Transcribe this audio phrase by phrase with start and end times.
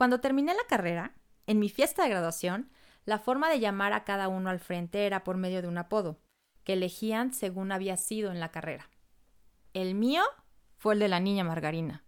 [0.00, 1.14] Cuando terminé la carrera,
[1.46, 2.70] en mi fiesta de graduación,
[3.04, 6.22] la forma de llamar a cada uno al frente era por medio de un apodo,
[6.64, 8.88] que elegían según había sido en la carrera.
[9.74, 10.22] El mío
[10.78, 12.02] fue el de la niña Margarina.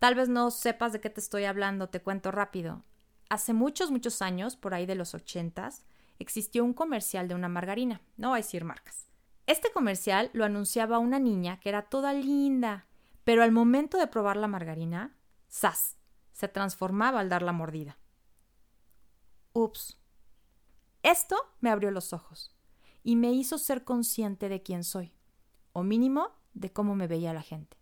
[0.00, 2.82] Tal vez no sepas de qué te estoy hablando, te cuento rápido.
[3.30, 5.84] Hace muchos, muchos años, por ahí de los ochentas,
[6.18, 9.12] existió un comercial de una margarina, no voy a decir marcas.
[9.46, 12.88] Este comercial lo anunciaba una niña que era toda linda,
[13.22, 15.16] pero al momento de probar la margarina,
[15.48, 15.96] ¡zas!
[16.36, 17.98] Se transformaba al dar la mordida.
[19.54, 19.96] Ups.
[21.02, 22.54] Esto me abrió los ojos
[23.02, 25.14] y me hizo ser consciente de quién soy,
[25.72, 27.78] o mínimo de cómo me veía la gente.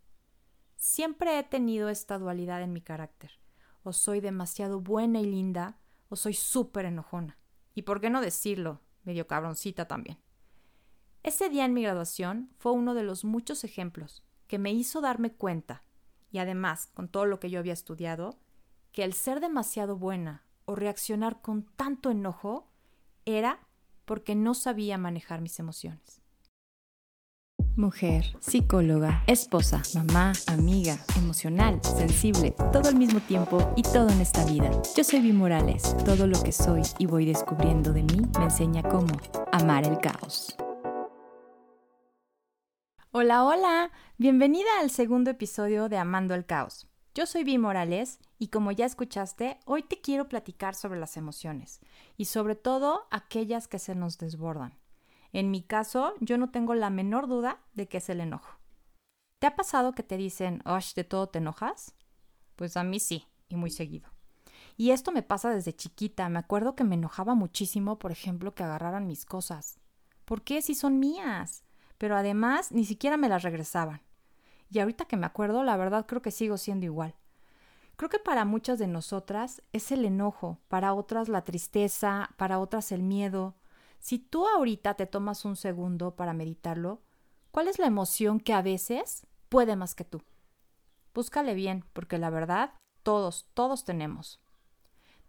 [0.77, 3.31] Siempre he tenido esta dualidad en mi carácter.
[3.83, 5.77] O soy demasiado buena y linda,
[6.07, 7.37] o soy súper enojona.
[7.73, 10.17] Y por qué no decirlo, medio cabroncita también.
[11.23, 15.33] Ese día en mi graduación fue uno de los muchos ejemplos que me hizo darme
[15.33, 15.83] cuenta,
[16.31, 18.39] y además con todo lo que yo había estudiado,
[18.95, 22.65] que el ser demasiado buena o reaccionar con tanto enojo
[23.25, 23.59] era
[24.05, 26.21] porque no sabía manejar mis emociones.
[27.75, 34.45] Mujer, psicóloga, esposa, mamá, amiga, emocional, sensible, todo al mismo tiempo y todo en esta
[34.45, 34.71] vida.
[34.95, 35.93] Yo soy Vi Morales.
[36.05, 39.13] Todo lo que soy y voy descubriendo de mí me enseña cómo
[39.51, 40.55] amar el caos.
[43.11, 43.91] Hola, hola.
[44.17, 46.87] Bienvenida al segundo episodio de Amando el Caos.
[47.15, 51.79] Yo soy Vi Morales y como ya escuchaste, hoy te quiero platicar sobre las emociones
[52.17, 54.77] y sobre todo aquellas que se nos desbordan.
[55.31, 58.59] En mi caso, yo no tengo la menor duda de que es el enojo.
[59.39, 61.95] ¿Te ha pasado que te dicen, Osh, de todo te enojas?
[62.57, 64.09] Pues a mí sí, y muy seguido.
[64.75, 66.27] Y esto me pasa desde chiquita.
[66.27, 69.79] Me acuerdo que me enojaba muchísimo, por ejemplo, que agarraran mis cosas.
[70.25, 71.63] ¿Por qué si son mías?
[71.97, 74.01] Pero además ni siquiera me las regresaban.
[74.69, 77.15] Y ahorita que me acuerdo, la verdad creo que sigo siendo igual.
[77.95, 82.91] Creo que para muchas de nosotras es el enojo, para otras la tristeza, para otras
[82.91, 83.55] el miedo.
[83.99, 87.01] Si tú ahorita te tomas un segundo para meditarlo,
[87.51, 90.21] ¿cuál es la emoción que a veces puede más que tú?
[91.13, 94.41] Búscale bien, porque la verdad, todos, todos tenemos.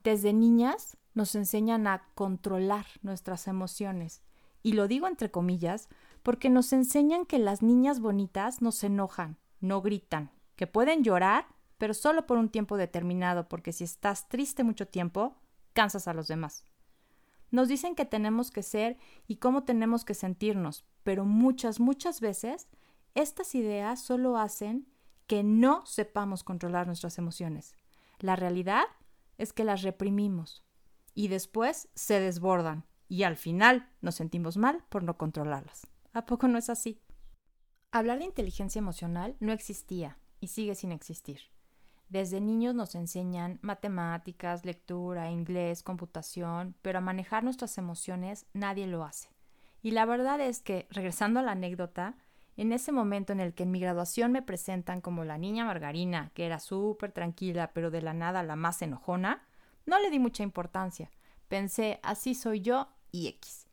[0.02, 4.22] Desde niñas nos enseñan a controlar nuestras emociones.
[4.64, 5.88] Y lo digo entre comillas,
[6.26, 11.46] porque nos enseñan que las niñas bonitas no se enojan, no gritan, que pueden llorar
[11.78, 15.36] pero solo por un tiempo determinado, porque si estás triste mucho tiempo,
[15.72, 16.64] cansas a los demás.
[17.52, 18.98] Nos dicen que tenemos que ser
[19.28, 22.66] y cómo tenemos que sentirnos, pero muchas, muchas veces
[23.14, 24.88] estas ideas solo hacen
[25.28, 27.76] que no sepamos controlar nuestras emociones.
[28.18, 28.86] La realidad
[29.38, 30.64] es que las reprimimos
[31.14, 35.86] y después se desbordan y al final nos sentimos mal por no controlarlas.
[36.16, 36.98] ¿A poco no es así?
[37.92, 41.40] Hablar de inteligencia emocional no existía y sigue sin existir.
[42.08, 49.04] Desde niños nos enseñan matemáticas, lectura, inglés, computación, pero a manejar nuestras emociones nadie lo
[49.04, 49.28] hace.
[49.82, 52.16] Y la verdad es que, regresando a la anécdota,
[52.56, 56.30] en ese momento en el que en mi graduación me presentan como la niña Margarina,
[56.32, 59.46] que era súper tranquila, pero de la nada la más enojona,
[59.84, 61.10] no le di mucha importancia.
[61.48, 63.66] Pensé, así soy yo y X.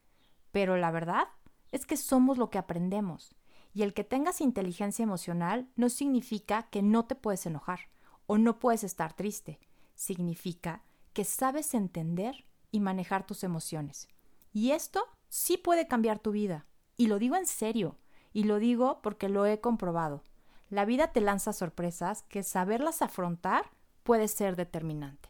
[0.51, 1.29] Pero la verdad
[1.73, 3.35] es que somos lo que aprendemos.
[3.73, 7.89] Y el que tengas inteligencia emocional no significa que no te puedes enojar
[8.27, 9.59] o no puedes estar triste.
[9.95, 14.07] Significa que sabes entender y manejar tus emociones.
[14.53, 16.67] Y esto sí puede cambiar tu vida.
[16.95, 17.97] Y lo digo en serio.
[18.33, 20.23] Y lo digo porque lo he comprobado.
[20.69, 23.71] La vida te lanza sorpresas que saberlas afrontar
[24.03, 25.29] puede ser determinante.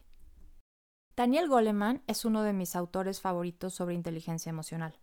[1.16, 4.98] Daniel Goleman es uno de mis autores favoritos sobre inteligencia emocional.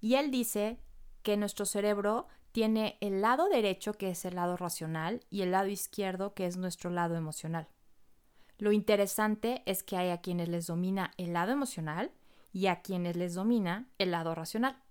[0.00, 0.80] Y él dice
[1.22, 5.68] que nuestro cerebro tiene el lado derecho, que es el lado racional, y el lado
[5.68, 7.68] izquierdo, que es nuestro lado emocional.
[8.58, 12.12] Lo interesante es que hay a quienes les domina el lado emocional
[12.52, 14.82] y a quienes les domina el lado racional.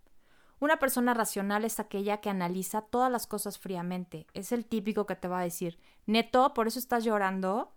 [0.60, 4.28] Una persona racional es aquella que analiza todas las cosas fríamente.
[4.34, 7.74] Es el típico que te va a decir, neto, por eso estás llorando.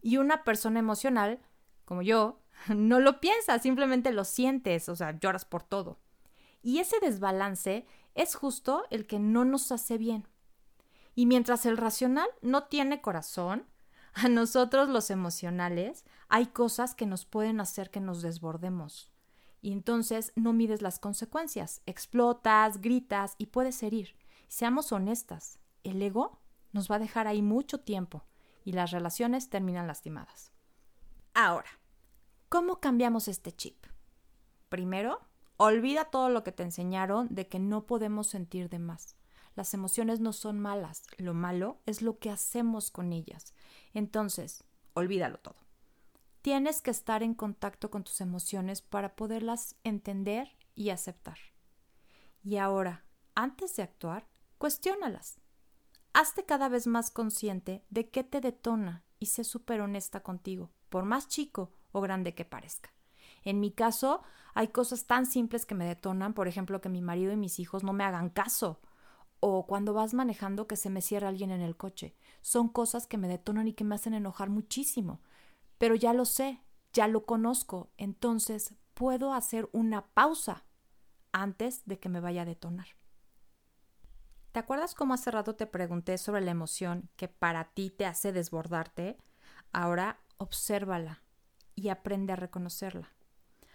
[0.00, 1.40] Y una persona emocional,
[1.84, 5.98] como yo, no lo piensa, simplemente lo sientes, o sea, lloras por todo.
[6.68, 10.28] Y ese desbalance es justo el que no nos hace bien.
[11.14, 13.64] Y mientras el racional no tiene corazón,
[14.12, 19.10] a nosotros los emocionales hay cosas que nos pueden hacer que nos desbordemos.
[19.62, 24.14] Y entonces no mides las consecuencias, explotas, gritas y puedes herir.
[24.48, 26.38] Seamos honestas, el ego
[26.72, 28.26] nos va a dejar ahí mucho tiempo
[28.66, 30.52] y las relaciones terminan lastimadas.
[31.32, 31.70] Ahora,
[32.50, 33.86] ¿cómo cambiamos este chip?
[34.68, 35.26] Primero,
[35.60, 39.16] Olvida todo lo que te enseñaron de que no podemos sentir de más.
[39.56, 43.54] Las emociones no son malas, lo malo es lo que hacemos con ellas.
[43.92, 44.62] Entonces,
[44.94, 45.56] olvídalo todo.
[46.42, 51.38] tienes que estar en contacto con tus emociones para poderlas entender y aceptar.
[52.44, 54.28] Y ahora, antes de actuar,
[54.58, 55.40] cuestiónalas.
[56.12, 61.04] Hazte cada vez más consciente de qué te detona y sé súper honesta contigo, por
[61.04, 62.90] más chico o grande que parezca.
[63.48, 64.20] En mi caso,
[64.52, 67.82] hay cosas tan simples que me detonan, por ejemplo, que mi marido y mis hijos
[67.82, 68.78] no me hagan caso,
[69.40, 72.14] o cuando vas manejando que se me cierra alguien en el coche.
[72.42, 75.22] Son cosas que me detonan y que me hacen enojar muchísimo.
[75.78, 76.60] Pero ya lo sé,
[76.92, 80.66] ya lo conozco, entonces puedo hacer una pausa
[81.32, 82.88] antes de que me vaya a detonar.
[84.52, 88.30] ¿Te acuerdas cómo hace rato te pregunté sobre la emoción que para ti te hace
[88.30, 89.16] desbordarte?
[89.72, 91.22] Ahora obsérvala
[91.74, 93.14] y aprende a reconocerla.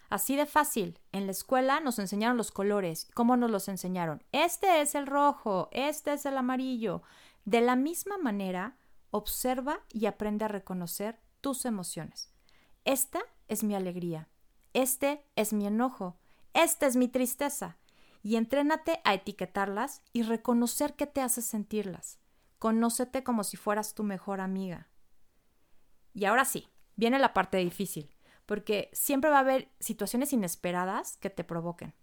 [0.09, 0.99] Así de fácil.
[1.11, 3.07] En la escuela nos enseñaron los colores.
[3.13, 4.23] ¿Cómo nos los enseñaron?
[4.31, 7.01] Este es el rojo, este es el amarillo.
[7.45, 8.77] De la misma manera,
[9.11, 12.31] observa y aprende a reconocer tus emociones.
[12.85, 14.29] Esta es mi alegría.
[14.73, 16.17] Este es mi enojo.
[16.53, 17.77] Esta es mi tristeza.
[18.21, 22.19] Y entrénate a etiquetarlas y reconocer qué te hace sentirlas.
[22.59, 24.87] Conócete como si fueras tu mejor amiga.
[26.13, 28.12] Y ahora sí, viene la parte difícil
[28.45, 31.93] porque siempre va a haber situaciones inesperadas que te provoquen.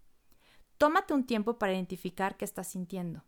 [0.79, 3.23] Tómate un tiempo para identificar qué estás sintiendo,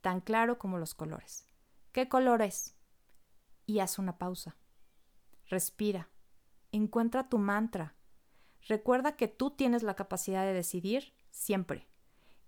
[0.00, 1.46] tan claro como los colores.
[1.92, 2.76] ¿Qué color es?
[3.66, 4.56] Y haz una pausa.
[5.46, 6.08] Respira.
[6.72, 7.96] Encuentra tu mantra.
[8.68, 11.88] Recuerda que tú tienes la capacidad de decidir siempre.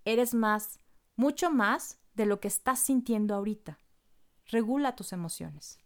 [0.05, 0.79] Eres más,
[1.17, 3.79] mucho más de lo que estás sintiendo ahorita.
[4.47, 5.79] Regula tus emociones.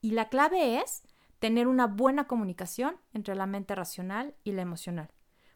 [0.00, 1.02] Y la clave es
[1.40, 5.10] tener una buena comunicación entre la mente racional y la emocional,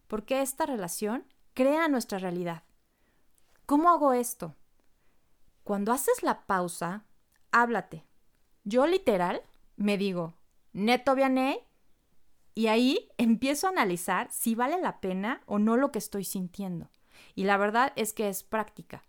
[0.09, 2.65] porque esta relación crea nuestra realidad.
[3.67, 4.57] ¿Cómo hago esto?
[5.63, 7.05] Cuando haces la pausa,
[7.53, 8.05] háblate.
[8.65, 9.43] Yo literal
[9.77, 10.35] me digo,
[10.73, 11.67] neto viene
[12.55, 16.91] y ahí empiezo a analizar si vale la pena o no lo que estoy sintiendo.
[17.35, 19.05] Y la verdad es que es práctica.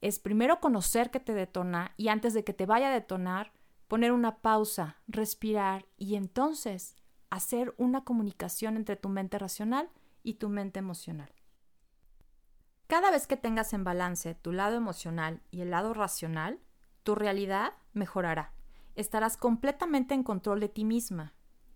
[0.00, 3.52] Es primero conocer qué te detona y antes de que te vaya a detonar,
[3.90, 6.94] poner una pausa, respirar y entonces
[7.28, 9.90] hacer una comunicación entre tu mente racional
[10.22, 11.34] y tu mente emocional.
[12.86, 16.60] Cada vez que tengas en balance tu lado emocional y el lado racional,
[17.02, 18.54] tu realidad mejorará.
[18.94, 21.34] Estarás completamente en control de ti misma.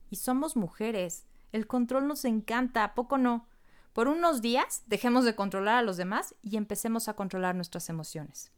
[0.08, 1.26] Y somos mujeres.
[1.50, 3.48] El control nos encanta, ¿a poco no?
[3.92, 8.53] Por unos días dejemos de controlar a los demás y empecemos a controlar nuestras emociones.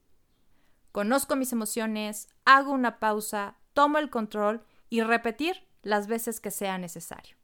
[0.96, 6.78] Conozco mis emociones, hago una pausa, tomo el control y repetir las veces que sea
[6.78, 7.37] necesario.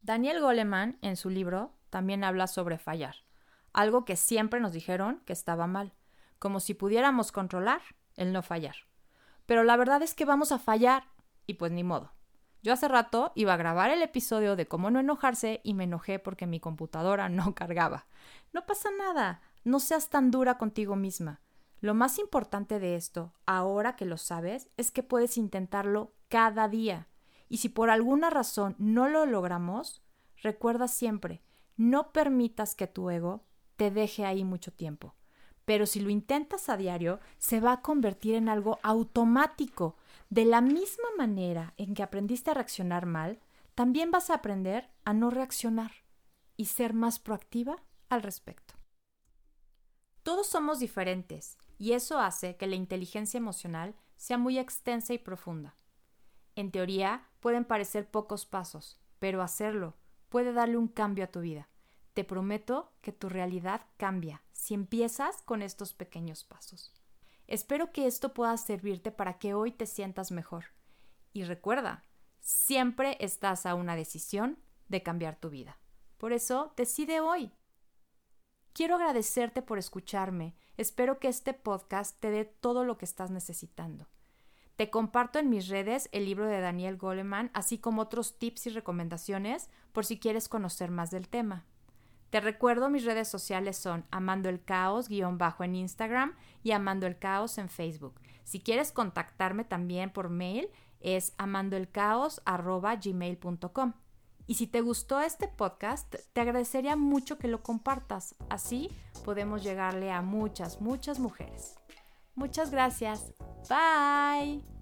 [0.00, 3.14] Daniel Goleman, en su libro, también habla sobre fallar,
[3.72, 5.94] algo que siempre nos dijeron que estaba mal,
[6.40, 7.82] como si pudiéramos controlar
[8.16, 8.74] el no fallar.
[9.46, 11.04] Pero la verdad es que vamos a fallar
[11.46, 12.10] y pues ni modo.
[12.64, 16.18] Yo hace rato iba a grabar el episodio de cómo no enojarse y me enojé
[16.18, 18.08] porque mi computadora no cargaba.
[18.52, 21.42] No pasa nada, no seas tan dura contigo misma.
[21.86, 27.06] Lo más importante de esto, ahora que lo sabes, es que puedes intentarlo cada día.
[27.48, 30.02] Y si por alguna razón no lo logramos,
[30.42, 31.44] recuerda siempre,
[31.76, 33.44] no permitas que tu ego
[33.76, 35.14] te deje ahí mucho tiempo.
[35.64, 39.96] Pero si lo intentas a diario, se va a convertir en algo automático.
[40.28, 43.38] De la misma manera en que aprendiste a reaccionar mal,
[43.76, 45.92] también vas a aprender a no reaccionar
[46.56, 48.74] y ser más proactiva al respecto.
[50.24, 55.74] Todos somos diferentes y eso hace que la inteligencia emocional sea muy extensa y profunda.
[56.54, 59.94] En teoría pueden parecer pocos pasos, pero hacerlo
[60.28, 61.68] puede darle un cambio a tu vida.
[62.14, 66.92] Te prometo que tu realidad cambia si empiezas con estos pequeños pasos.
[67.46, 70.64] Espero que esto pueda servirte para que hoy te sientas mejor.
[71.32, 72.02] Y recuerda,
[72.40, 75.78] siempre estás a una decisión de cambiar tu vida.
[76.16, 77.52] Por eso, decide hoy.
[78.72, 84.06] Quiero agradecerte por escucharme Espero que este podcast te dé todo lo que estás necesitando.
[84.76, 88.70] Te comparto en mis redes el libro de Daniel Goleman, así como otros tips y
[88.70, 91.64] recomendaciones por si quieres conocer más del tema.
[92.28, 97.06] Te recuerdo mis redes sociales son Amando el Caos guion bajo en Instagram y Amando
[97.06, 98.20] el Caos en Facebook.
[98.44, 100.68] Si quieres contactarme también por mail
[101.00, 102.42] es amandoelcaos.
[104.46, 108.36] Y si te gustó este podcast, te agradecería mucho que lo compartas.
[108.48, 108.90] Así
[109.24, 111.74] podemos llegarle a muchas, muchas mujeres.
[112.34, 113.32] Muchas gracias.
[113.68, 114.75] Bye.